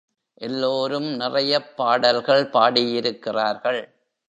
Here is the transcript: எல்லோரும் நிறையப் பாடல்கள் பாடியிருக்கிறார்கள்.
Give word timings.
எல்லோரும் 0.33 1.15
நிறையப் 1.15 1.77
பாடல்கள் 1.77 2.49
பாடியிருக்கிறார்கள். 2.49 3.93